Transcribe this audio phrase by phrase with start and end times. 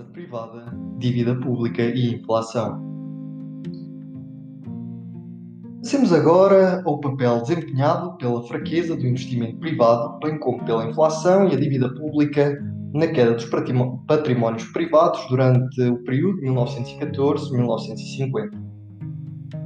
[0.00, 0.64] poupança privada,
[0.98, 2.88] dívida pública e inflação.
[5.82, 11.54] Passemos agora ao papel desempenhado pela fraqueza do investimento privado, bem como pela inflação e
[11.54, 12.62] a dívida pública
[12.92, 13.48] na queda dos
[14.06, 18.50] patrimónios privados durante o período de 1914-1950.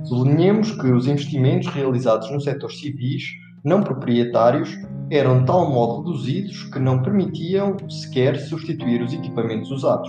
[0.05, 3.25] Sublinhemos que os investimentos realizados no setor civis
[3.65, 4.77] não proprietários
[5.11, 10.09] eram de tal modo reduzidos que não permitiam sequer substituir os equipamentos usados.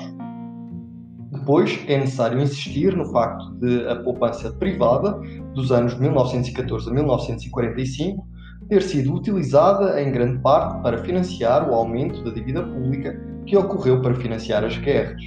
[1.45, 5.11] Depois, é necessário insistir no facto de a poupança privada
[5.53, 8.27] dos anos de 1914 a 1945
[8.67, 14.01] ter sido utilizada em grande parte para financiar o aumento da dívida pública que ocorreu
[14.01, 15.21] para financiar as guerras.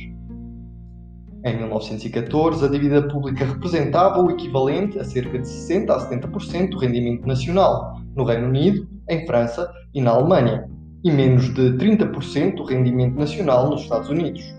[1.45, 6.79] Em 1914, a dívida pública representava o equivalente a cerca de 60 a 70% do
[6.79, 10.69] rendimento nacional no Reino Unido, em França e na Alemanha,
[11.05, 14.58] e menos de 30% do rendimento nacional nos Estados Unidos.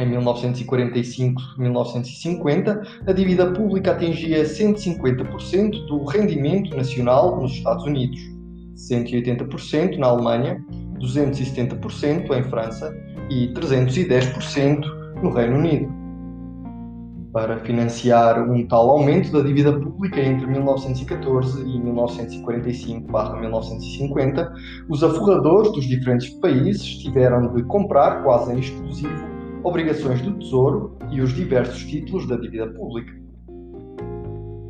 [0.00, 8.18] Em 1945-1950, a dívida pública atingia 150% do rendimento nacional nos Estados Unidos,
[8.76, 10.64] 180% na Alemanha,
[10.98, 12.96] 270% em França
[13.28, 14.86] e 310%
[15.22, 15.92] no Reino Unido.
[17.30, 24.50] Para financiar um tal aumento da dívida pública entre 1914 e 1945-1950,
[24.88, 31.20] os aforradores dos diferentes países tiveram de comprar quase em exclusivo obrigações do Tesouro e
[31.20, 33.12] os diversos títulos da dívida pública.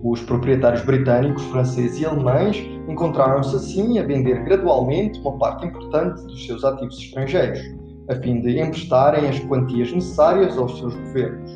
[0.03, 2.57] Os proprietários britânicos, franceses e alemães
[2.89, 7.61] encontraram-se assim a vender gradualmente uma parte importante dos seus ativos estrangeiros,
[8.09, 11.51] a fim de emprestarem as quantias necessárias aos seus governos.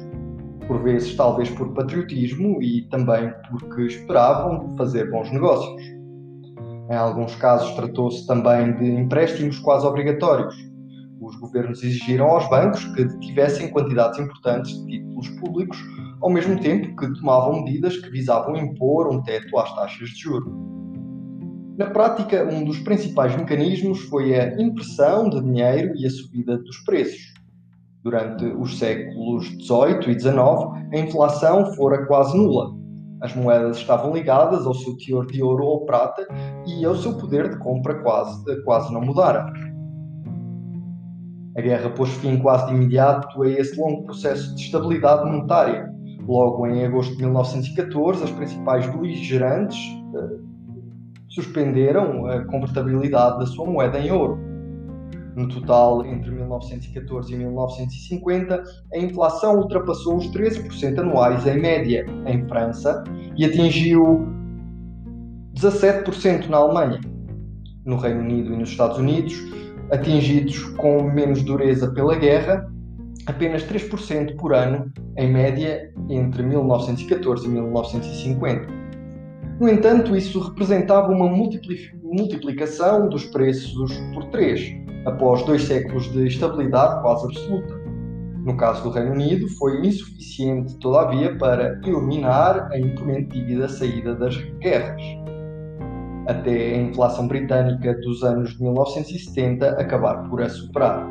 [0.67, 5.83] Por vezes, talvez por patriotismo e também porque esperavam fazer bons negócios.
[6.91, 10.55] Em alguns casos, tratou-se também de empréstimos quase obrigatórios,
[11.25, 15.79] os governos exigiram aos bancos que tivessem quantidades importantes de títulos públicos,
[16.21, 20.53] ao mesmo tempo que tomavam medidas que visavam impor um teto às taxas de juros.
[21.77, 26.79] Na prática, um dos principais mecanismos foi a impressão de dinheiro e a subida dos
[26.85, 27.35] preços.
[28.05, 30.37] Durante os séculos XVIII e XIX,
[30.93, 32.85] a inflação fora quase nula.
[33.23, 36.27] As moedas estavam ligadas ao seu teor de ouro ou prata
[36.67, 39.51] e ao seu poder de compra quase, quase não mudara.
[41.57, 45.89] A guerra pôs fim quase de imediato a esse longo processo de estabilidade monetária.
[46.27, 49.79] Logo em agosto de 1914, as principais beligerantes
[50.15, 50.43] uh,
[51.29, 54.39] suspenderam a convertibilidade da sua moeda em ouro.
[55.37, 62.47] No total, entre 1914 e 1950, a inflação ultrapassou os 13% anuais em média em
[62.49, 63.03] França
[63.37, 64.29] e atingiu
[65.55, 67.01] 17% na Alemanha.
[67.85, 69.35] No Reino Unido e nos Estados Unidos,
[69.95, 72.71] atingidos com menos dureza pela guerra,
[73.27, 78.67] apenas 3% por ano, em média, entre 1914 e 1950.
[79.61, 84.61] No entanto, isso representava uma multiplicação dos preços por 3,
[85.07, 87.85] após dois séculos de estabilidade quase absoluta.
[88.45, 94.37] No caso do Reino Unido, foi insuficiente, todavia, para eliminar a imponente dívida saída das
[94.59, 95.01] guerras
[96.27, 101.07] até a inflação britânica dos anos de 1970 acabar por a superar.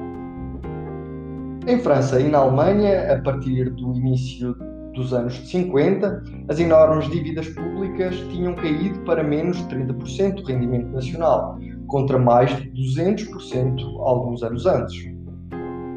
[1.68, 4.56] Em França e na Alemanha, a partir do início
[4.94, 10.91] dos anos 50, as enormes dívidas públicas tinham caído para menos de 30% do rendimento
[10.91, 11.57] nacional,
[11.88, 15.12] contra mais de 200% alguns anos antes.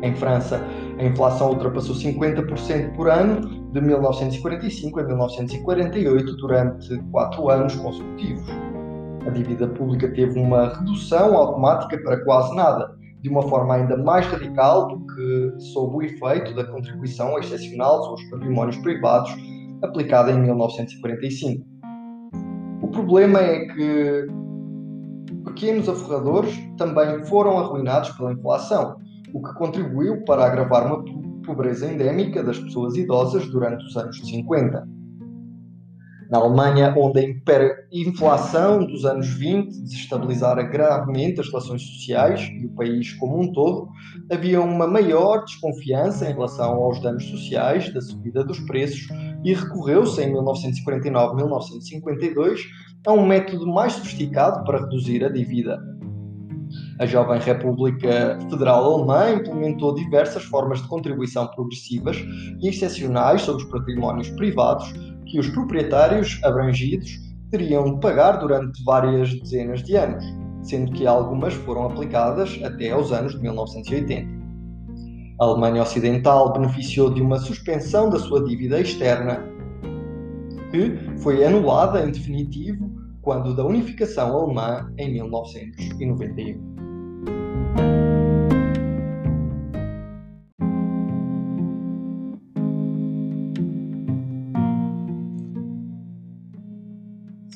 [0.02, 0.60] Em França,
[0.98, 8.75] a inflação ultrapassou 50% por ano de 1945 a 1948 durante quatro anos consecutivos
[9.26, 14.26] a dívida pública teve uma redução automática para quase nada, de uma forma ainda mais
[14.26, 19.34] radical do que sob o efeito da contribuição excepcional aos patrimónios privados
[19.82, 21.66] aplicada em 1945.
[22.82, 24.26] O problema é que
[25.44, 28.96] pequenos aforradores também foram arruinados pela inflação,
[29.34, 31.04] o que contribuiu para agravar uma
[31.44, 34.86] pobreza endémica das pessoas idosas durante os anos 50.
[36.30, 37.26] Na Alemanha, onde a
[37.92, 43.88] inflação dos anos 20 desestabilizara gravemente as relações sociais e o país como um todo,
[44.30, 49.06] havia uma maior desconfiança em relação aos danos sociais da subida dos preços
[49.44, 52.58] e recorreu-se em 1949-1952
[53.06, 55.78] a um método mais sofisticado para reduzir a dívida.
[56.98, 62.16] A jovem República Federal Alemã implementou diversas formas de contribuição progressivas
[62.60, 64.92] e excepcionais sobre os patrimónios privados
[65.26, 67.20] que os proprietários abrangidos
[67.50, 70.24] teriam de pagar durante várias dezenas de anos,
[70.62, 74.36] sendo que algumas foram aplicadas até aos anos de 1980.
[75.38, 79.44] A Alemanha Ocidental beneficiou de uma suspensão da sua dívida externa,
[80.70, 82.90] que foi anulada em definitivo
[83.20, 86.75] quando da unificação alemã em 1991.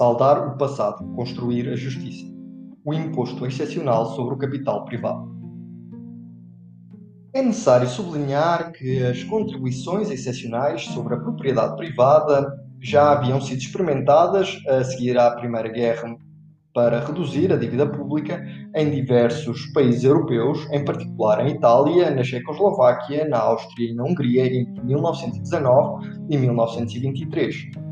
[0.01, 2.25] Saldar o passado, construir a justiça.
[2.87, 5.31] O imposto excepcional sobre o capital privado.
[7.35, 12.51] É necessário sublinhar que as contribuições excepcionais sobre a propriedade privada
[12.81, 16.17] já haviam sido experimentadas a seguir à Primeira Guerra
[16.73, 18.43] para reduzir a dívida pública
[18.75, 24.47] em diversos países europeus, em particular em Itália, na Checoslováquia, na Áustria e na Hungria
[24.47, 27.90] entre 1919 e 1923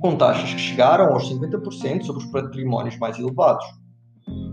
[0.00, 3.66] com taxas que chegaram aos 50% sobre os patrimónios mais elevados.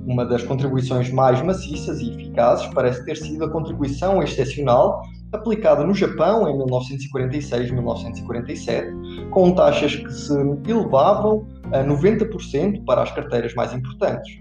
[0.08, 5.02] Uma das contribuições mais maciças e eficazes parece ter sido a contribuição excepcional
[5.34, 10.34] aplicada no Japão em 1946-1947, com taxas que se
[10.68, 14.40] elevavam a 90% para as carteiras mais importantes.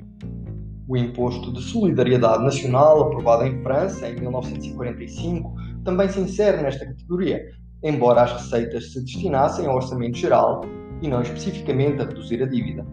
[0.86, 5.52] O Imposto de Solidariedade Nacional, aprovado em França em 1945,
[5.82, 7.42] também se insere nesta categoria,
[7.82, 10.60] embora as receitas se destinassem ao orçamento geral
[11.04, 12.84] e não especificamente a reduzir a dívida.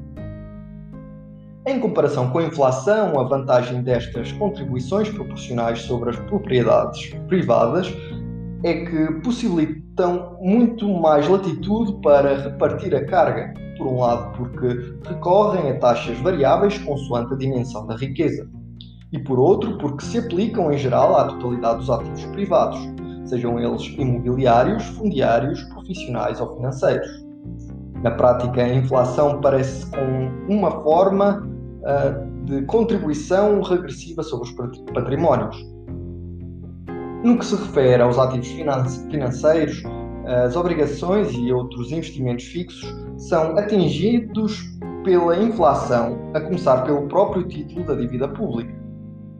[1.65, 7.87] Em comparação com a inflação, a vantagem destas contribuições proporcionais sobre as propriedades privadas
[8.63, 14.67] é que possibilitam muito mais latitude para repartir a carga, por um lado, porque
[15.07, 18.49] recorrem a taxas variáveis consoante a dimensão da riqueza,
[19.13, 22.79] e por outro, porque se aplicam em geral à totalidade dos ativos privados,
[23.25, 27.20] sejam eles imobiliários, fundiários, profissionais ou financeiros.
[28.03, 31.47] Na prática, a inflação parece com uma forma
[31.81, 34.55] uh, de contribuição regressiva sobre os
[34.93, 35.55] patrimónios.
[37.23, 38.47] No que se refere aos ativos
[39.11, 39.83] financeiros,
[40.25, 44.59] as obrigações e outros investimentos fixos são atingidos
[45.03, 48.80] pela inflação, a começar pelo próprio título da dívida pública.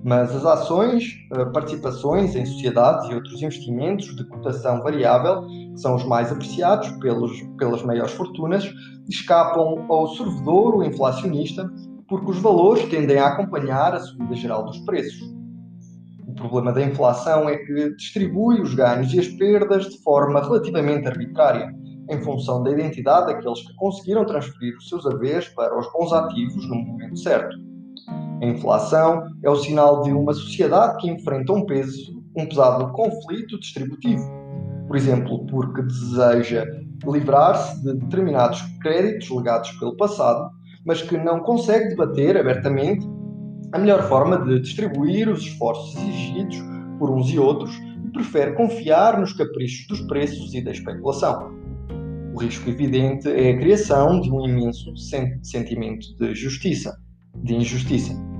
[0.03, 5.95] Mas as ações, eh, participações em sociedades e outros investimentos de cotação variável, que são
[5.95, 8.67] os mais apreciados pelos, pelas maiores fortunas,
[9.07, 11.69] escapam ao sorvedouro inflacionista
[12.07, 15.21] porque os valores tendem a acompanhar a subida geral dos preços.
[16.27, 21.07] O problema da inflação é que distribui os ganhos e as perdas de forma relativamente
[21.07, 21.73] arbitrária,
[22.09, 26.67] em função da identidade daqueles que conseguiram transferir os seus haveres para os bons ativos
[26.67, 27.70] no momento certo.
[28.41, 33.59] A inflação é o sinal de uma sociedade que enfrenta um peso, um pesado conflito
[33.59, 34.23] distributivo.
[34.87, 36.65] Por exemplo, porque deseja
[37.05, 40.49] livrar-se de determinados créditos legados pelo passado,
[40.83, 43.07] mas que não consegue debater abertamente
[43.73, 46.57] a melhor forma de distribuir os esforços exigidos
[46.97, 47.71] por uns e outros
[48.03, 51.51] e prefere confiar nos caprichos dos preços e da especulação.
[52.33, 54.91] O risco evidente é a criação de um imenso
[55.43, 56.97] sentimento de justiça,
[57.35, 58.30] de injustiça.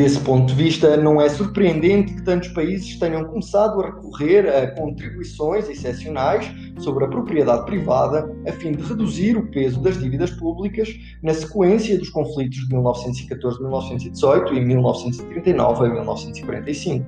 [0.00, 4.70] Desse ponto de vista, não é surpreendente que tantos países tenham começado a recorrer a
[4.74, 10.88] contribuições excepcionais sobre a propriedade privada a fim de reduzir o peso das dívidas públicas
[11.22, 17.06] na sequência dos conflitos de 1914-1918 e 1939 a 1945.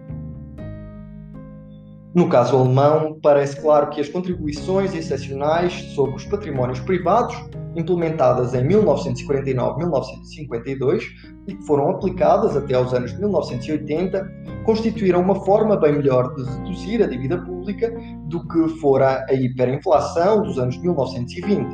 [2.14, 7.34] No caso alemão, parece claro que as contribuições excepcionais sobre os patrimónios privados,
[7.76, 11.02] implementadas em 1949-1952
[11.48, 14.30] e que foram aplicadas até aos anos 1980,
[14.64, 17.92] constituíram uma forma bem melhor de reduzir a dívida pública
[18.28, 21.68] do que fora a hiperinflação dos anos 1920,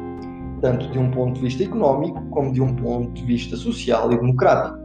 [0.61, 4.17] tanto de um ponto de vista económico como de um ponto de vista social e
[4.17, 4.79] democrático.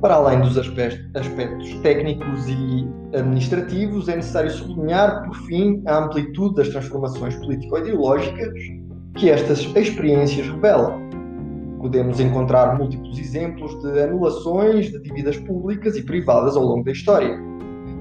[0.00, 6.68] Para além dos aspectos técnicos e administrativos, é necessário sublinhar, por fim, a amplitude das
[6.68, 8.52] transformações político-ideológicas
[9.18, 11.00] que estas experiências revelam.
[11.80, 17.36] Podemos encontrar múltiplos exemplos de anulações de dívidas públicas e privadas ao longo da história,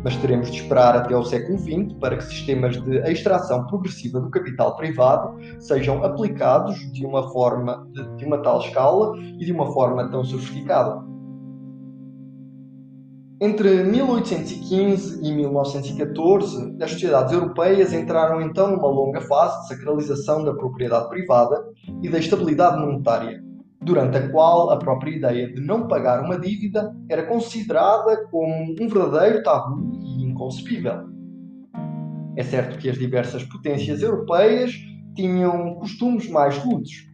[0.04, 4.30] mas teremos de esperar até ao século XX para que sistemas de extração progressiva do
[4.30, 9.72] capital privado sejam aplicados de uma forma de, de uma tal escala e de uma
[9.74, 11.04] forma tão sofisticada.
[13.40, 20.56] Entre 1815 e 1914, as sociedades europeias entraram então numa longa fase de sacralização da
[20.56, 21.64] propriedade privada
[22.02, 23.44] e da estabilidade monetária,
[23.80, 28.88] durante a qual a própria ideia de não pagar uma dívida era considerada como um
[28.88, 31.04] verdadeiro tabu e inconcebível.
[32.36, 34.72] É certo que as diversas potências europeias
[35.16, 37.07] tinham costumes mais rudes,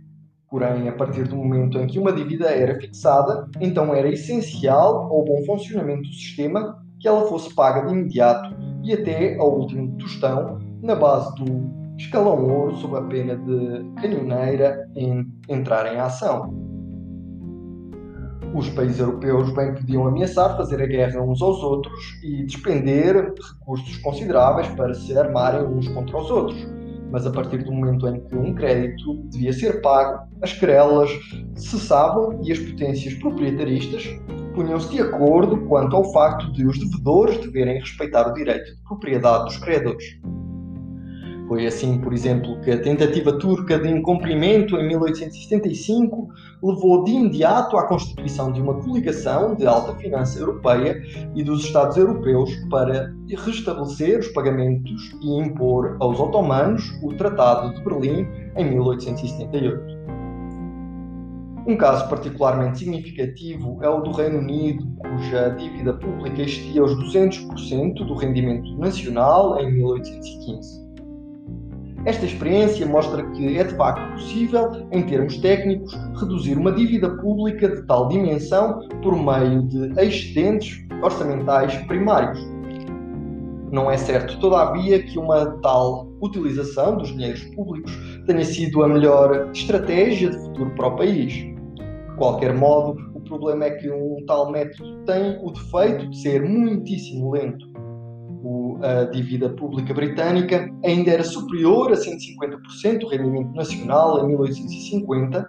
[0.53, 5.25] Porém, a partir do momento em que uma dívida era fixada, então era essencial ao
[5.25, 10.59] bom funcionamento do sistema que ela fosse paga de imediato e até ao último tostão,
[10.83, 16.53] na base do escalão ouro, sob a pena de canhoneira em entrar em ação.
[18.53, 23.97] Os países europeus bem podiam ameaçar fazer a guerra uns aos outros e despender recursos
[24.03, 26.82] consideráveis para se armarem uns contra os outros.
[27.13, 31.11] Mas a partir do momento em que um crédito devia ser pago, as querelas
[31.55, 34.03] cessavam e as potências proprietaristas
[34.55, 39.45] punham-se de acordo quanto ao facto de os devedores deverem respeitar o direito de propriedade
[39.45, 40.03] dos credores.
[41.47, 46.29] Foi assim, por exemplo, que a tentativa turca de incumprimento em 1875
[46.61, 51.01] levou de imediato à constituição de uma coligação de alta finança europeia
[51.35, 57.83] e dos Estados europeus para restabelecer os pagamentos e impor aos otomanos o Tratado de
[57.83, 60.03] Berlim em 1878.
[61.65, 68.05] Um caso particularmente significativo é o do Reino Unido, cuja dívida pública existia aos 200%
[68.05, 70.82] do rendimento nacional em 1815.
[72.05, 77.69] Esta experiência mostra que é de facto possível, em termos técnicos, reduzir uma dívida pública
[77.69, 82.45] de tal dimensão por meio de excedentes orçamentais primários.
[83.71, 89.49] Não é certo, todavia, que uma tal utilização dos dinheiros públicos tenha sido a melhor
[89.53, 91.33] estratégia de futuro para o país.
[91.33, 96.43] De qualquer modo, o problema é que um tal método tem o defeito de ser
[96.43, 97.72] muitíssimo lento
[98.81, 105.47] a dívida pública britânica ainda era superior a 150% do rendimento nacional em 1850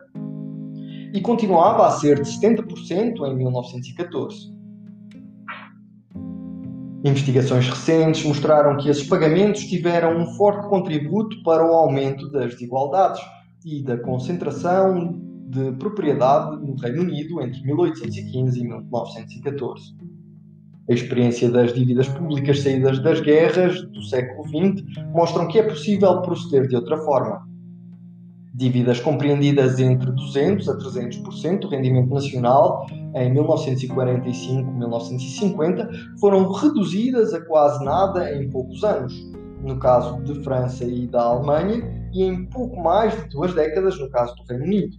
[1.12, 4.54] e continuava a ser de 70% em 1914.
[7.04, 13.20] Investigações recentes mostraram que esses pagamentos tiveram um forte contributo para o aumento das desigualdades
[13.64, 19.94] e da concentração de propriedade no Reino Unido entre 1815 e 1914.
[20.86, 26.20] A experiência das dívidas públicas saídas das guerras do século XX mostram que é possível
[26.20, 27.40] proceder de outra forma.
[28.52, 35.88] Dívidas compreendidas entre 200% a 300% do rendimento nacional em 1945-1950
[36.20, 39.14] foram reduzidas a quase nada em poucos anos,
[39.62, 44.10] no caso de França e da Alemanha, e em pouco mais de duas décadas no
[44.10, 44.98] caso do Reino Unido,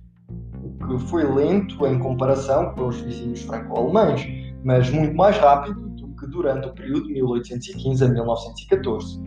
[0.64, 6.08] o que foi lento em comparação com os vizinhos franco-alemães mas muito mais rápido do
[6.16, 9.22] que durante o período de 1815 a 1914.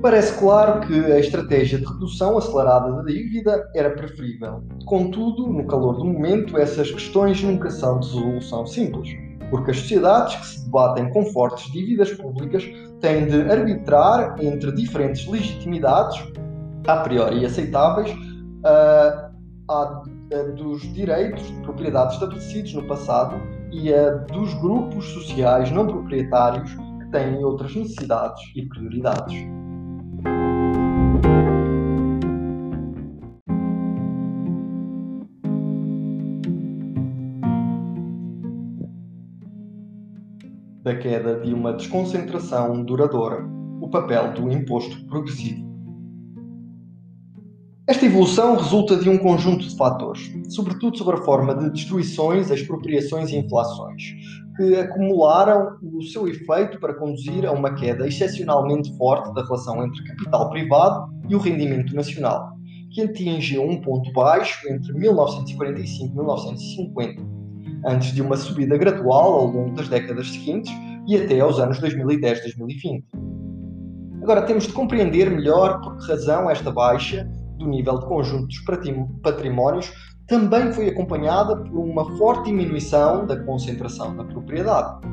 [0.00, 4.62] Parece claro que a estratégia de redução acelerada da dívida era preferível.
[4.86, 9.10] Contudo, no calor do momento, essas questões nunca são de resolução simples,
[9.50, 12.64] porque as sociedades que se debatem com fortes dívidas públicas
[13.00, 16.18] têm de arbitrar entre diferentes legitimidades,
[16.86, 19.34] a priori aceitáveis, uh,
[20.52, 23.36] dos direitos de propriedade estabelecidos no passado
[23.72, 29.34] e a dos grupos sociais não proprietários que têm outras necessidades e prioridades.
[40.82, 43.42] Da queda de uma desconcentração duradoura,
[43.80, 45.73] o papel do imposto progressivo.
[47.86, 53.28] Esta evolução resulta de um conjunto de fatores, sobretudo sobre a forma de destruições, expropriações
[53.28, 54.02] e inflações,
[54.56, 60.02] que acumularam o seu efeito para conduzir a uma queda excepcionalmente forte da relação entre
[60.02, 62.54] capital privado e o rendimento nacional,
[62.90, 67.22] que atingiu um ponto baixo entre 1945 e 1950,
[67.84, 70.72] antes de uma subida gradual ao longo das décadas seguintes
[71.06, 73.04] e até aos anos 2010-2020.
[74.22, 78.60] Agora temos de compreender melhor por que razão esta baixa do nível de conjunto dos
[79.22, 79.92] patrimónios
[80.26, 85.06] também foi acompanhada por uma forte diminuição da concentração da propriedade.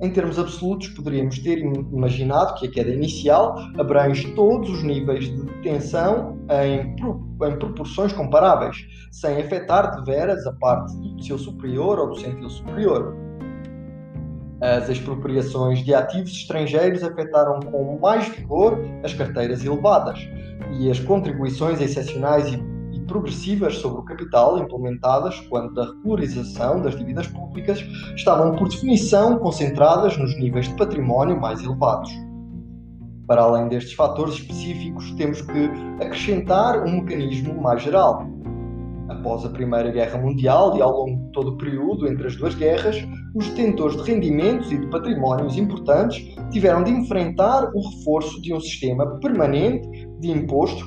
[0.00, 5.44] Em termos absolutos, poderíamos ter imaginado que a queda inicial abrange todos os níveis de
[5.62, 8.76] tensão em, em proporções comparáveis,
[9.10, 13.27] sem afetar de veras a parte do seu superior ou do centro superior.
[14.60, 20.18] As expropriações de ativos estrangeiros afetaram com mais vigor as carteiras elevadas,
[20.78, 27.26] e as contribuições excepcionais e, progressivas sobre o capital implementadas quanto à regularização das dívidas
[27.26, 27.80] públicas
[28.14, 32.10] estavam, por definição, concentradas nos níveis de património mais elevados.
[33.26, 35.70] Para além destes fatores específicos, temos que
[36.02, 38.26] acrescentar um mecanismo mais geral.
[39.18, 42.54] Após a Primeira Guerra Mundial e ao longo de todo o período entre as duas
[42.54, 42.96] guerras,
[43.34, 48.60] os detentores de rendimentos e de patrimónios importantes tiveram de enfrentar o reforço de um
[48.60, 49.88] sistema permanente
[50.20, 50.86] de imposto,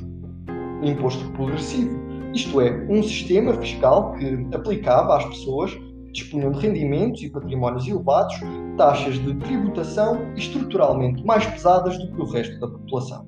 [0.82, 2.00] imposto progressivo,
[2.34, 5.78] isto é, um sistema fiscal que aplicava às pessoas
[6.14, 8.36] dispunham de rendimentos e patrimónios elevados,
[8.78, 13.26] taxas de tributação estruturalmente mais pesadas do que o resto da população.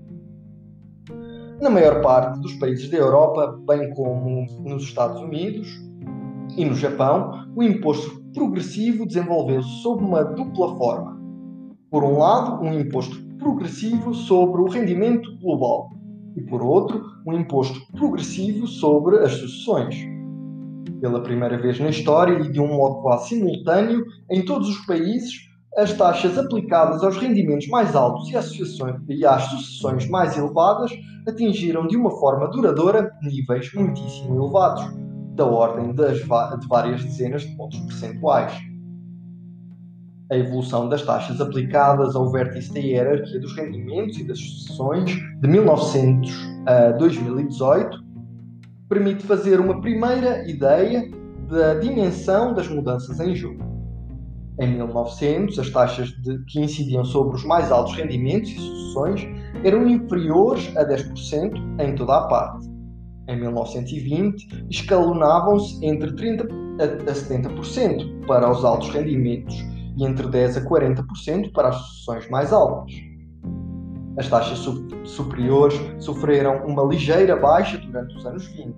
[1.64, 5.70] Na maior parte dos países da Europa, bem como nos Estados Unidos
[6.58, 11.18] e no Japão, o imposto progressivo desenvolveu-se sob uma dupla forma.
[11.90, 15.92] Por um lado, um imposto progressivo sobre o rendimento global
[16.36, 19.96] e, por outro, um imposto progressivo sobre as sucessões.
[21.00, 25.32] Pela primeira vez na história e de um modo quase simultâneo, em todos os países,
[25.78, 30.92] as taxas aplicadas aos rendimentos mais altos e, às sucessões mais elevadas
[31.28, 34.84] atingiram de uma forma duradoura níveis muitíssimo elevados,
[35.36, 38.54] da ordem das, de várias dezenas de pontos percentuais
[40.34, 45.12] a evolução das taxas aplicadas ao vértice da hierarquia dos rendimentos e das sucessões
[45.42, 46.32] de 1900
[46.66, 48.04] a 2018
[48.90, 51.10] permite fazer uma primeira ideia
[51.50, 53.73] da dimensão das mudanças em jogo.
[54.60, 59.28] Em 1900, as taxas de, que incidiam sobre os mais altos rendimentos e sucessões
[59.64, 62.68] eram inferiores a 10% em toda a parte.
[63.28, 69.56] Em 1920, escalonavam-se entre 30% a 70% para os altos rendimentos
[69.98, 72.94] e entre 10% a 40% para as sucessões mais altas.
[74.18, 74.60] As taxas
[75.06, 78.76] superiores sofreram uma ligeira baixa durante os anos 20,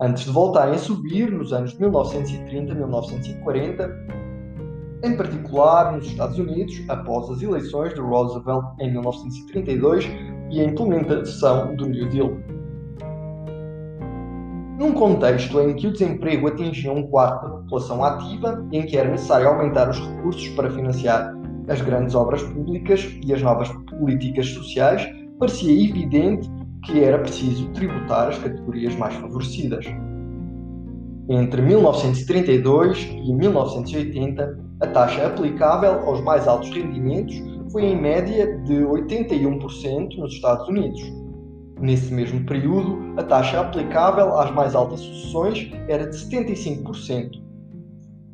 [0.00, 4.25] antes de voltarem a subir nos anos 1930 e 1940,
[5.06, 10.08] em particular nos Estados Unidos, após as eleições de Roosevelt em 1932
[10.50, 12.36] e a implementação do New Deal
[14.78, 18.96] num contexto em que o desemprego atingia um quarto da população ativa e em que
[18.96, 21.34] era necessário aumentar os recursos para financiar
[21.68, 25.08] as grandes obras públicas e as novas políticas sociais,
[25.38, 26.48] parecia evidente
[26.84, 29.84] que era preciso tributar as categorias mais favorecidas.
[31.28, 37.34] Entre 1932 e 1980, a taxa aplicável aos mais altos rendimentos
[37.72, 41.02] foi em média de 81% nos Estados Unidos,
[41.78, 47.32] Nesse mesmo período, a taxa aplicável às mais altas sucessões era de 75%.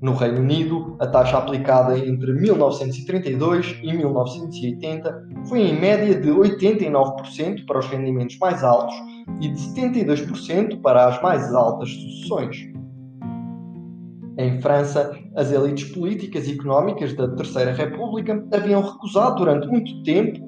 [0.00, 7.66] No Reino Unido, a taxa aplicada entre 1932 e 1980 foi em média de 89%
[7.66, 8.94] para os rendimentos mais altos
[9.40, 12.71] e de 72% para as mais altas sucessões.
[14.38, 20.40] Em França, as elites políticas e económicas da Terceira República haviam recusado durante muito tempo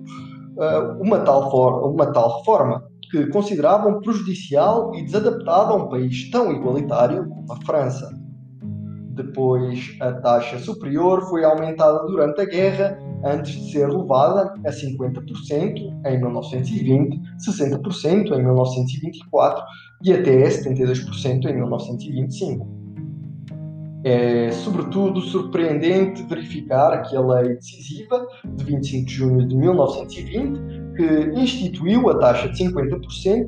[0.57, 6.51] uh, uma, tal uma tal reforma, que consideravam prejudicial e desadaptada a um país tão
[6.51, 8.11] igualitário como a França.
[9.15, 15.77] Depois, a taxa superior foi aumentada durante a guerra, antes de ser levada a 50%
[16.05, 19.65] em 1920, 60% em 1924
[20.03, 22.74] e até 72% em 1925.
[24.05, 30.61] É, sobretudo, surpreendente verificar que a lei decisiva de 25 de junho de 1920,
[30.95, 33.47] que instituiu a taxa de 50%,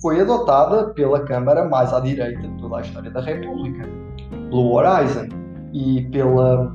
[0.00, 3.86] foi adotada pela Câmara mais à direita de toda a história da República,
[4.48, 5.28] Blue Horizon,
[5.74, 6.74] e pela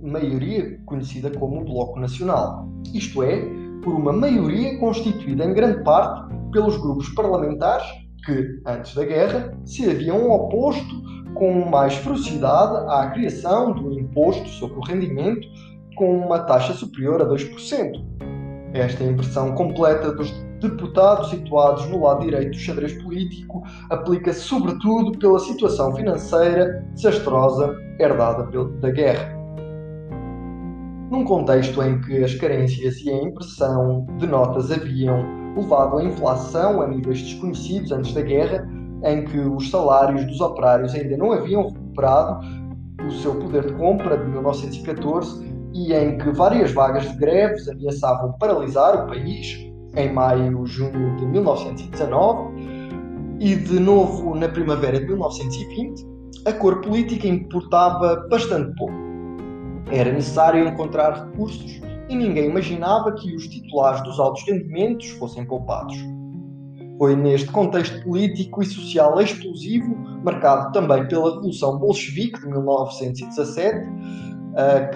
[0.00, 3.40] maioria conhecida como Bloco Nacional, isto é,
[3.82, 7.86] por uma maioria constituída em grande parte pelos grupos parlamentares
[8.24, 10.94] que, antes da guerra, se haviam oposto
[11.36, 15.46] com mais ferocidade à criação do imposto sobre o rendimento
[15.94, 18.04] com uma taxa superior a 2%.
[18.74, 25.38] Esta inversão completa dos deputados situados no lado direito do xadrez político aplica-se sobretudo pela
[25.38, 28.44] situação financeira desastrosa herdada
[28.80, 29.34] da guerra.
[31.10, 35.24] Num contexto em que as carências e a impressão de notas haviam
[35.56, 38.68] levado a inflação a níveis desconhecidos antes da guerra,
[39.06, 42.44] em que os salários dos operários ainda não haviam recuperado
[43.06, 48.32] o seu poder de compra de 1914 e em que várias vagas de greves ameaçavam
[48.38, 49.64] paralisar o país
[49.96, 52.54] em maio e junho de 1919
[53.38, 56.06] e de novo na primavera de 1920,
[56.46, 58.94] a cor política importava bastante pouco.
[59.90, 65.96] Era necessário encontrar recursos e ninguém imaginava que os titulares dos altos rendimentos fossem poupados.
[66.98, 73.88] Foi neste contexto político e social explosivo, marcado também pela Revolução Bolchevique de 1917,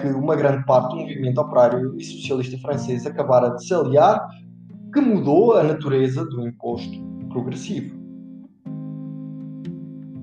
[0.01, 4.27] que uma grande parte do movimento operário e socialista francês acabara de se aliar,
[4.91, 8.00] que mudou a natureza do imposto progressivo.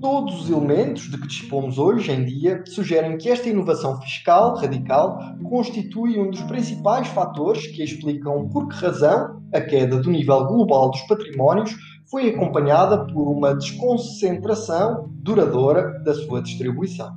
[0.01, 5.19] Todos os elementos de que dispomos hoje em dia sugerem que esta inovação fiscal radical
[5.49, 10.91] constitui um dos principais fatores que explicam por que razão a queda do nível global
[10.91, 11.75] dos patrimónios
[12.09, 17.11] foi acompanhada por uma desconcentração duradoura da sua distribuição.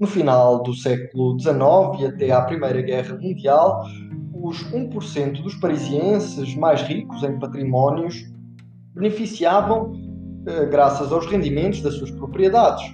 [0.00, 3.84] No final do século XIX e até à Primeira Guerra Mundial,
[4.34, 8.24] os 1% dos parisienses mais ricos em patrimónios
[8.92, 10.07] beneficiavam
[10.70, 12.84] graças aos rendimentos das suas propriedades,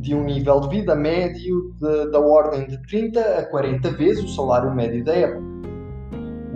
[0.00, 4.28] de um nível de vida médio de, da ordem de 30 a 40 vezes o
[4.28, 5.50] salário médio da época.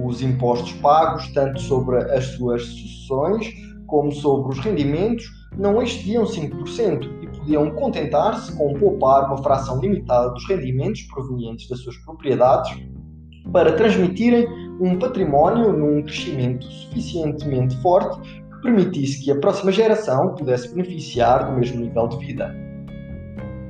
[0.03, 3.53] Os impostos pagos, tanto sobre as suas sucessões
[3.87, 5.25] como sobre os rendimentos,
[5.57, 11.81] não excediam 5% e podiam contentar-se com poupar uma fração limitada dos rendimentos provenientes das
[11.81, 12.77] suas propriedades
[13.53, 14.47] para transmitirem
[14.81, 21.81] um património num crescimento suficientemente forte permitisse que a próxima geração pudesse beneficiar do mesmo
[21.81, 22.53] nível de vida.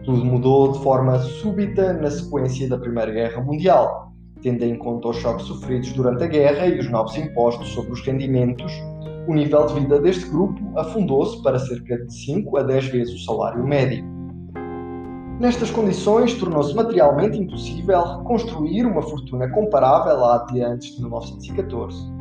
[0.04, 5.16] Tudo mudou de forma súbita na sequência da Primeira Guerra Mundial, tendo em conta os
[5.16, 8.72] choques sofridos durante a guerra e os novos impostos sobre os rendimentos
[9.26, 13.24] o nível de vida deste grupo afundou-se para cerca de 5 a 10 vezes o
[13.24, 14.04] salário médio.
[15.40, 22.13] Nestas condições, tornou-se materialmente impossível reconstruir uma fortuna comparável à de antes de 1914.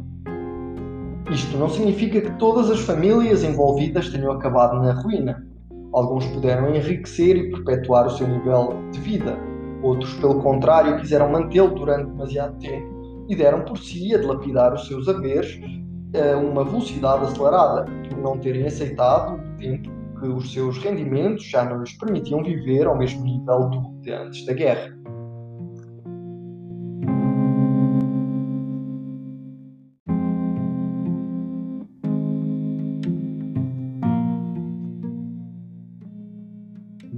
[1.32, 5.46] Isto não significa que todas as famílias envolvidas tenham acabado na ruína.
[5.94, 9.38] Alguns puderam enriquecer e perpetuar o seu nível de vida.
[9.82, 14.88] Outros, pelo contrário, quiseram mantê-lo durante demasiado tempo e deram por si a dilapidar os
[14.88, 15.60] seus haveres
[16.14, 21.66] a uma velocidade acelerada, por não terem aceitado o tempo que os seus rendimentos já
[21.66, 25.03] não lhes permitiam viver ao mesmo nível do de antes da guerra.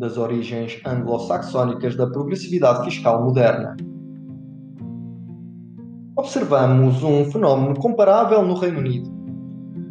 [0.06, 3.76] Das origens anglo-saxónicas da progressividade fiscal moderna
[6.16, 9.12] observamos um fenómeno comparável no Reino Unido.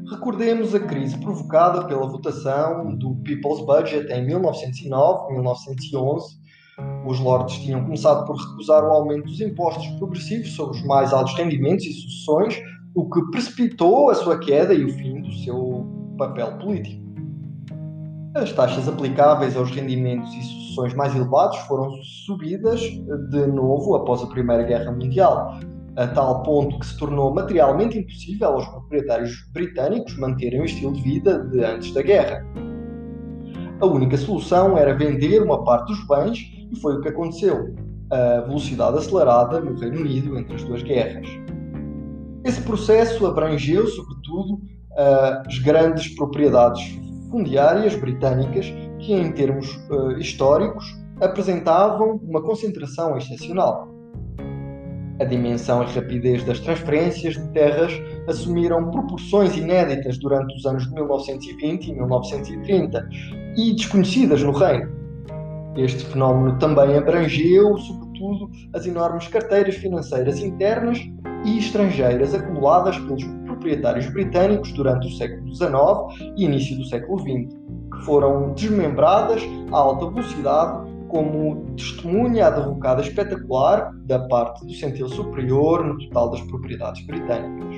[0.09, 6.23] Recordemos a crise provocada pela votação do People's Budget em 1909-1911.
[7.09, 11.35] Os Lords tinham começado por recusar o aumento dos impostos progressivos sobre os mais altos
[11.35, 12.63] rendimentos e sucessões,
[12.95, 15.85] o que precipitou a sua queda e o fim do seu
[16.17, 17.04] papel político.
[18.35, 21.93] As taxas aplicáveis aos rendimentos e sucessões mais elevados foram
[22.27, 25.61] subidas de novo após a Primeira Guerra Mundial,
[25.95, 31.03] a tal ponto que se tornou materialmente impossível aos proprietários britânicos manterem o estilo de
[31.03, 32.45] vida de antes da guerra.
[33.81, 36.41] A única solução era vender uma parte dos bens
[36.73, 37.73] e foi o que aconteceu,
[38.11, 41.29] a velocidade acelerada no Reino Unido entre as duas guerras.
[42.43, 44.61] Esse processo abrangeu, sobretudo,
[45.47, 47.04] as grandes propriedades
[47.35, 50.85] fundiárias britânicas que, em termos uh, históricos,
[51.21, 53.89] apresentavam uma concentração excepcional.
[55.19, 57.93] A dimensão e rapidez das transferências de terras
[58.29, 63.09] assumiram proporções inéditas durante os anos de 1920 e 1930
[63.57, 64.93] e desconhecidas no Reino.
[65.77, 71.01] Este fenómeno também abrangeu, sobretudo, as enormes carteiras financeiras internas
[71.45, 73.25] e estrangeiras acumuladas pelos
[73.65, 77.57] proprietários britânicos durante o século XIX e início do século XX,
[77.93, 85.09] que foram desmembradas a alta velocidade como testemunha a derrocada espetacular da parte do centil
[85.09, 87.75] superior no total das propriedades britânicas.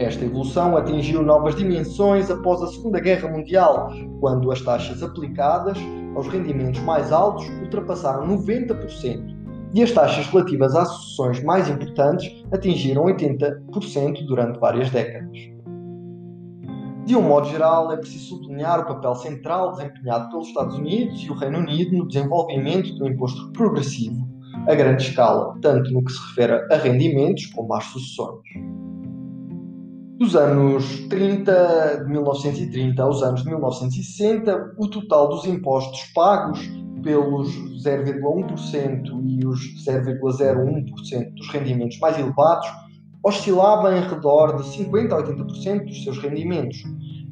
[0.00, 5.78] Esta evolução atingiu novas dimensões após a Segunda Guerra Mundial, quando as taxas aplicadas
[6.16, 9.33] aos rendimentos mais altos ultrapassaram 90%
[9.74, 15.36] e as taxas relativas às sucessões mais importantes atingiram 80% durante várias décadas.
[17.04, 21.30] De um modo geral, é preciso sublinhar o papel central desempenhado pelos Estados Unidos e
[21.30, 24.26] o Reino Unido no desenvolvimento do imposto progressivo
[24.68, 28.40] a grande escala, tanto no que se refere a rendimentos como às sucessões.
[30.18, 36.60] Dos anos 30, de 1930 aos anos de 1960, o total dos impostos pagos
[37.04, 37.48] pelos
[37.84, 42.66] 0,1% e os 0,01% dos rendimentos mais elevados
[43.22, 46.82] oscilava em redor de 50 a 80% dos seus rendimentos,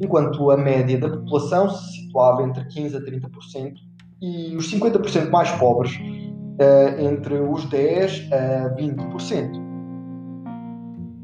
[0.01, 3.75] enquanto a média da população se situava entre 15 a 30%
[4.23, 9.73] e os 50% mais pobres uh, entre os 10 a 20%.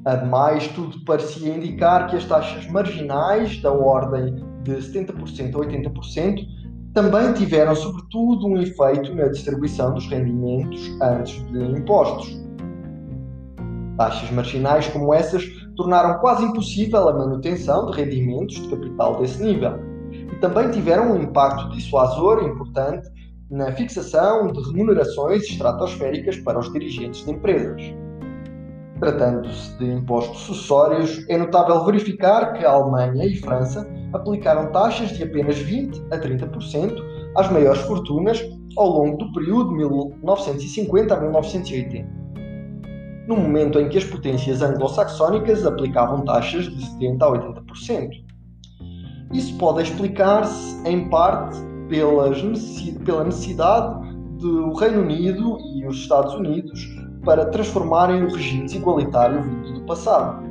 [0.05, 6.47] Ademais, tudo parecia indicar que as taxas marginais, da ordem de 70% a 80%,
[6.99, 12.37] também tiveram, sobretudo, um efeito na distribuição dos rendimentos antes de impostos.
[13.97, 15.45] Taxas marginais como essas
[15.77, 19.79] tornaram quase impossível a manutenção de rendimentos de capital desse nível
[20.11, 23.09] e também tiveram um impacto dissuasor importante
[23.49, 27.81] na fixação de remunerações estratosféricas para os dirigentes de empresas.
[29.01, 35.23] Tratando-se de impostos sucessórios, é notável verificar que a Alemanha e França aplicaram taxas de
[35.23, 36.97] apenas 20 a 30%
[37.37, 38.43] às maiores fortunas
[38.77, 42.09] ao longo do período de 1950 a 1980.
[43.29, 48.11] No momento em que as potências anglo-saxónicas aplicavam taxas de 70% a 80%.
[49.33, 51.57] Isso pode explicar-se, em parte,
[51.89, 54.09] pelas necessidade, pela necessidade
[54.41, 60.43] do Reino Unido e os Estados Unidos para transformarem o regime desigualitário vindo do passado.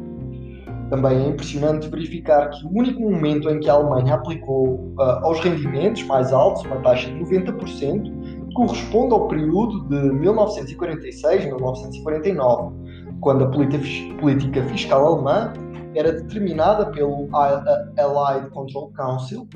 [0.92, 5.40] Também é impressionante verificar que o único momento em que a Alemanha aplicou uh, aos
[5.40, 12.74] rendimentos mais altos uma taxa de 90% corresponde ao período de 1946-1949,
[13.22, 15.52] quando a política fiscal alemã
[15.96, 19.48] era determinada pelo Allied Control Council,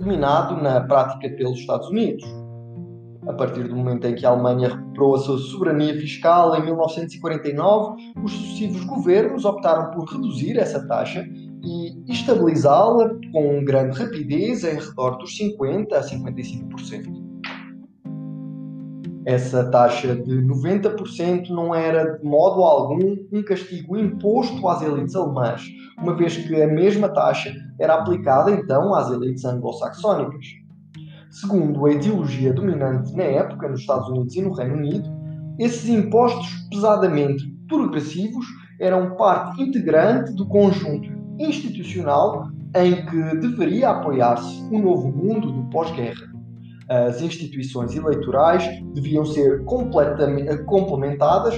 [0.00, 2.39] dominado na prática pelos Estados Unidos
[3.26, 8.02] a partir do momento em que a Alemanha recuperou a sua soberania fiscal em 1949,
[8.22, 11.26] os sucessivos governos optaram por reduzir essa taxa
[11.62, 17.30] e estabilizá-la com grande rapidez em redor dos 50% a 55%.
[19.26, 25.62] Essa taxa de 90% não era de modo algum um castigo imposto às elites alemãs,
[25.98, 30.59] uma vez que a mesma taxa era aplicada então às elites anglo-saxónicas.
[31.30, 35.08] Segundo a ideologia dominante na época nos Estados Unidos e no Reino Unido,
[35.60, 38.44] esses impostos pesadamente progressivos
[38.80, 46.32] eram parte integrante do conjunto institucional em que deveria apoiar-se o novo mundo do pós-guerra.
[46.88, 51.54] As instituições eleitorais deviam ser complementadas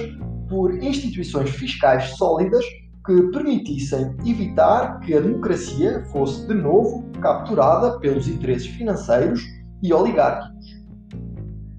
[0.47, 2.63] por instituições fiscais sólidas
[3.03, 9.41] que permitissem evitar que a democracia fosse de novo capturada pelos interesses financeiros
[9.83, 10.81] e oligárquicos.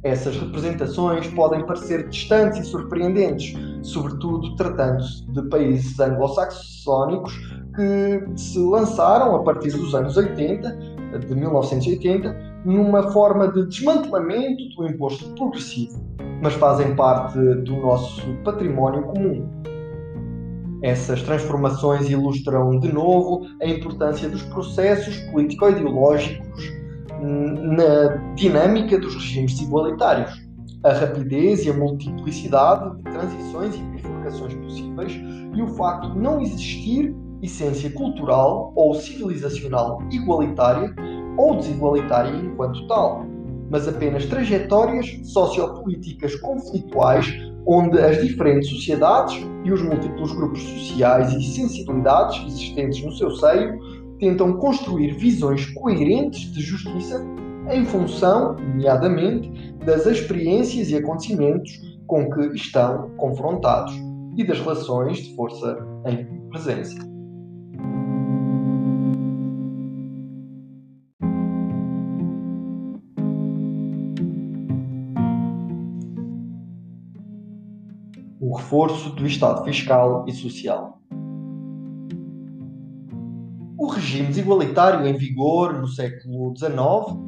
[0.04, 7.32] Essas representações podem parecer distantes e surpreendentes, sobretudo tratando-se de países anglo-saxónicos
[7.74, 10.94] que se lançaram a partir dos anos 80,
[11.26, 12.36] de 1980,
[12.66, 16.04] numa forma de desmantelamento do imposto progressivo,
[16.42, 19.48] mas fazem parte do nosso património comum.
[20.82, 26.83] Essas transformações ilustram de novo a importância dos processos político-ideológicos
[27.20, 30.44] na dinâmica dos regimes igualitários.
[30.84, 35.12] A rapidez e a multiplicidade de transições e bifurcações possíveis
[35.54, 40.94] e o facto de não existir essência cultural ou civilizacional igualitária
[41.36, 43.24] ou desigualitária enquanto tal,
[43.70, 47.32] mas apenas trajetórias sociopolíticas conflituais
[47.66, 53.78] onde as diferentes sociedades e os múltiplos grupos sociais e sensibilidades existentes no seu seio
[54.24, 57.22] tentam construir visões coerentes de justiça
[57.70, 59.50] em função, nomeadamente,
[59.84, 63.92] das experiências e acontecimentos com que estão confrontados
[64.34, 66.96] e das relações de força em presença.
[78.40, 81.03] O reforço do Estado fiscal e social.
[84.14, 86.70] Regime desigualitário em vigor no século XIX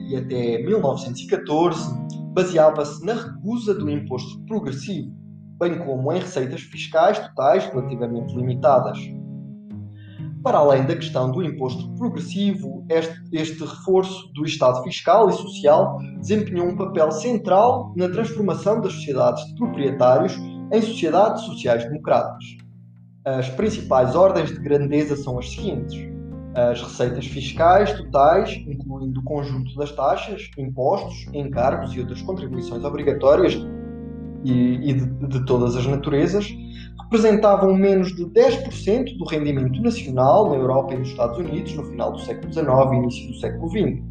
[0.08, 1.92] e até 1914
[2.32, 5.10] baseava-se na recusa do imposto progressivo,
[5.58, 8.98] bem como em receitas fiscais totais relativamente limitadas.
[10.44, 15.98] Para além da questão do imposto progressivo, este, este, reforço do Estado fiscal e social
[16.20, 20.36] desempenhou um papel central na transformação das sociedades de proprietários
[20.72, 22.44] em sociedades sociais-democratas.
[23.24, 26.15] As principais ordens de grandeza são as seguintes:
[26.56, 33.54] as receitas fiscais totais, incluindo o conjunto das taxas, impostos, encargos e outras contribuições obrigatórias
[34.42, 36.48] e, e de, de, todas as naturezas,
[37.02, 42.12] representavam menos de 10% do rendimento nacional na Europa e nos Estados Unidos no final
[42.12, 44.02] do século XIX e início do século XX,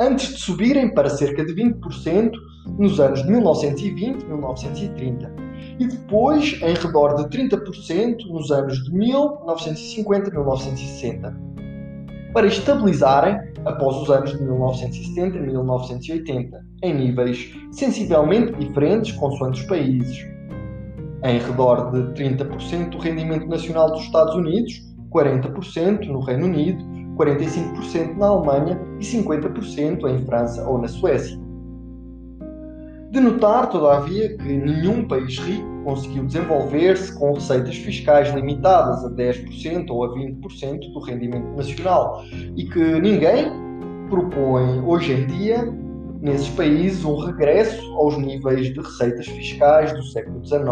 [0.00, 2.30] antes de subirem para cerca de 20%
[2.78, 5.34] nos anos de 1920 e 1930,
[5.80, 11.51] e depois em redor de 30% nos anos de 1950 e 1960
[12.32, 19.66] para estabilizarem após os anos de 1970 e 1980, em níveis sensivelmente diferentes consoante os
[19.66, 20.26] países.
[21.24, 26.82] Em redor de 30% do rendimento nacional dos Estados Unidos, 40% no Reino Unido,
[27.16, 31.38] 45% na Alemanha e 50% em França ou na Suécia.
[33.10, 39.90] De notar, todavia, que nenhum país rico conseguiu desenvolver-se com receitas fiscais limitadas a 10%
[39.90, 42.22] ou a 20% do rendimento nacional
[42.56, 43.50] e que ninguém
[44.08, 45.72] propõe hoje em dia,
[46.20, 50.62] nesses países, um regresso aos níveis de receitas fiscais do século XIX.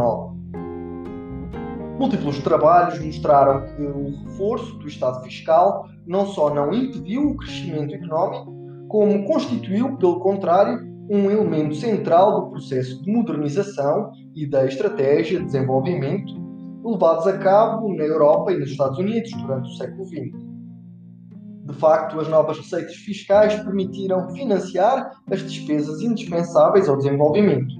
[1.99, 7.94] Múltiplos trabalhos mostraram que o reforço do Estado fiscal não só não impediu o crescimento
[7.94, 8.55] económico,
[8.88, 15.46] como constituiu, pelo contrário, um elemento central do processo de modernização e da estratégia de
[15.46, 16.40] desenvolvimento
[16.84, 20.50] levados a cabo na Europa e nos Estados Unidos durante o século XX.
[21.66, 27.74] De facto, as novas receitas fiscais permitiram financiar as despesas indispensáveis ao desenvolvimento,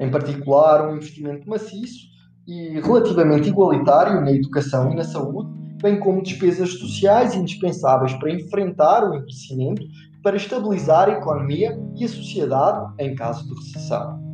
[0.00, 2.08] em particular um investimento maciço
[2.46, 5.50] e relativamente igualitário na educação e na saúde,
[5.82, 9.82] bem como despesas sociais indispensáveis para enfrentar o envelhecimento
[10.22, 14.29] para estabilizar a economia e a sociedade em caso de recessão.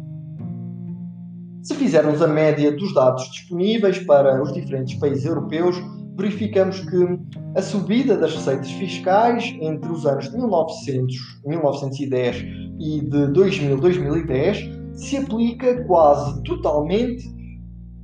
[1.67, 5.75] Se fizermos a média dos dados disponíveis para os diferentes países europeus,
[6.17, 7.19] verificamos que
[7.57, 12.37] a subida das receitas fiscais entre os anos de 1900, 1910
[12.79, 14.59] e de 2000, 2010
[14.95, 17.29] se aplica quase totalmente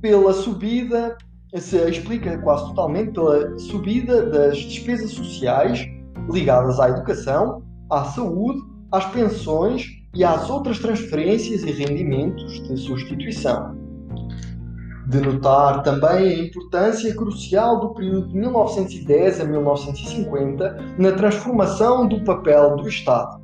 [0.01, 1.17] pela subida,
[1.55, 5.87] se explica quase totalmente pela subida das despesas sociais
[6.29, 8.59] ligadas à educação, à saúde,
[8.91, 13.75] às pensões e às outras transferências e rendimentos de substituição.
[15.07, 22.23] De notar também a importância crucial do período de 1910 a 1950 na transformação do
[22.23, 23.41] papel do Estado.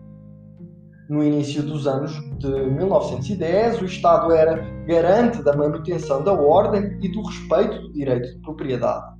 [1.09, 7.11] No início dos anos de 1910, o Estado era garante da manutenção da ordem e
[7.11, 9.18] do respeito do direito de propriedade.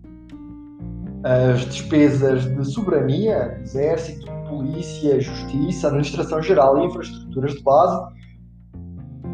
[1.24, 8.14] As despesas de soberania, exército, polícia, justiça, administração geral e infraestruturas de base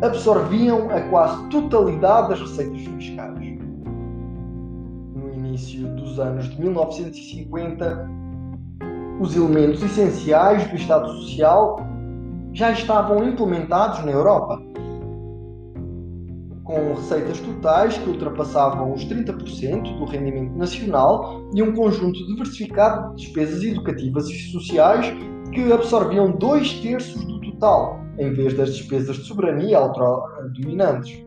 [0.01, 3.39] absorviam a quase totalidade das receitas fiscais.
[5.15, 8.09] No início dos anos de 1950,
[9.19, 11.79] os elementos essenciais do Estado Social
[12.51, 14.61] já estavam implementados na Europa,
[16.65, 23.23] com receitas totais que ultrapassavam os 30% do rendimento nacional e um conjunto diversificado de
[23.23, 25.05] despesas educativas e sociais
[25.53, 29.79] que absorviam dois terços do total, em vez das despesas de soberania
[30.59, 31.23] dominantes.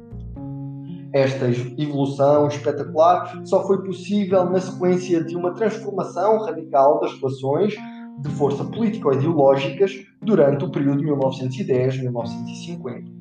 [1.13, 1.47] Esta
[1.81, 7.75] evolução espetacular só foi possível na sequência de uma transformação radical das relações
[8.21, 13.18] de força político-ideológicas durante o período 1910-1950.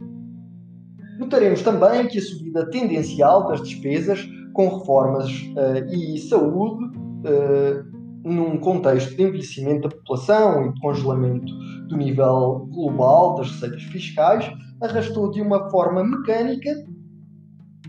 [1.17, 8.57] Notaremos também que a subida tendencial das despesas com reformas uh, e saúde, uh, num
[8.57, 11.51] contexto de envelhecimento da população e de congelamento
[11.87, 14.51] do nível global das receitas fiscais,
[14.81, 16.71] arrastou de uma forma mecânica,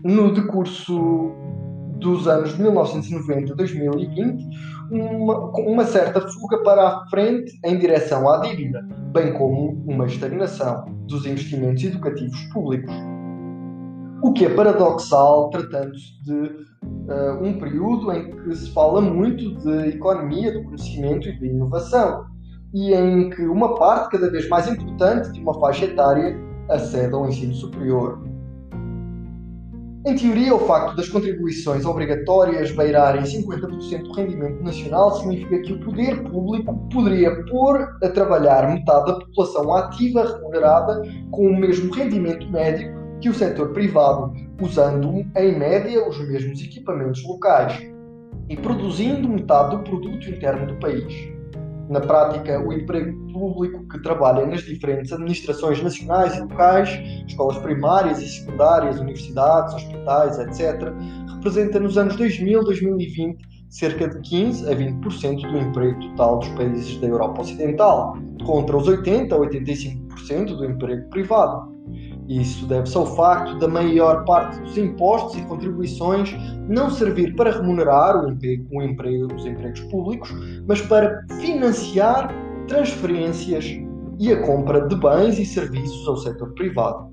[0.03, 1.31] no decurso
[1.99, 4.43] dos anos 1990 2020,
[4.91, 10.85] uma, uma certa fuga para a frente em direção à dívida, bem como uma estagnação
[11.07, 12.93] dos investimentos educativos públicos
[14.21, 19.89] o que é paradoxal tratando-se de uh, um período em que se fala muito de
[19.89, 22.25] economia do conhecimento e de inovação
[22.73, 26.37] e em que uma parte cada vez mais importante de uma faixa etária
[26.69, 28.21] acede ao ensino superior.
[30.05, 35.79] Em teoria, o facto das contribuições obrigatórias beirarem 50% do rendimento nacional significa que o
[35.81, 41.01] poder público poderia pôr a trabalhar metade da população ativa remunerada
[41.31, 47.23] com o mesmo rendimento médio que o setor privado, usando em média os mesmos equipamentos
[47.23, 47.81] locais
[48.47, 51.29] e produzindo metade do produto interno do país.
[51.89, 56.89] Na prática, o emprego público que trabalha nas diferentes administrações nacionais e locais,
[57.27, 60.93] escolas primárias e secundárias, universidades, hospitais, etc.,
[61.33, 63.37] representa nos anos 2000-2020
[63.69, 68.87] cerca de 15 a 20% do emprego total dos países da Europa Ocidental, contra os
[68.87, 71.78] 80 a 85% do emprego privado.
[72.29, 76.35] Isso deve-se ao facto da maior parte dos impostos e contribuições
[76.67, 80.31] não servir para remunerar o emprego, o emprego, os empregos públicos,
[80.67, 82.31] mas para financiar
[82.67, 83.65] transferências
[84.19, 87.09] e a compra de bens e serviços ao setor privado.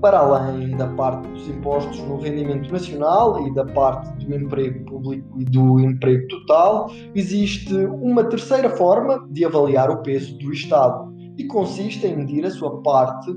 [0.00, 5.40] Para além da parte dos impostos no rendimento nacional e da parte do emprego público
[5.40, 11.44] e do emprego total, existe uma terceira forma de avaliar o peso do Estado e
[11.44, 13.32] consiste em medir a sua parte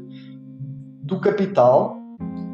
[1.12, 1.98] do capital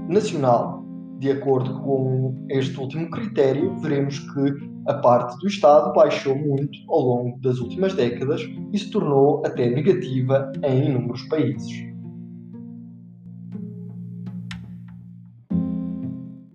[0.10, 0.84] nacional.
[1.20, 4.54] De acordo com este último critério, veremos que
[4.88, 8.42] a parte do Estado baixou muito ao longo das últimas décadas
[8.74, 11.72] e se tornou até negativa em inúmeros países.